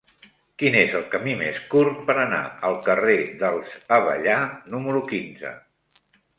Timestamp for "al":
2.71-2.79